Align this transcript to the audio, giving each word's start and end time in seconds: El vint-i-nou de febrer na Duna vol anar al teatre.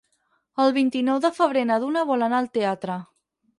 El 0.63 0.73
vint-i-nou 0.77 1.19
de 1.27 1.31
febrer 1.35 1.63
na 1.73 1.79
Duna 1.85 2.05
vol 2.15 2.29
anar 2.31 2.41
al 2.43 2.51
teatre. 2.59 2.99